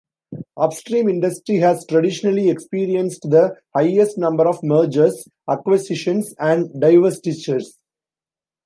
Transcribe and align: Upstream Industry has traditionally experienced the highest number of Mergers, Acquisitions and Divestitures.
Upstream 0.57 1.07
Industry 1.07 1.57
has 1.57 1.85
traditionally 1.85 2.49
experienced 2.49 3.21
the 3.29 3.55
highest 3.75 4.17
number 4.17 4.47
of 4.47 4.57
Mergers, 4.63 5.27
Acquisitions 5.47 6.33
and 6.39 6.71
Divestitures. 6.71 7.67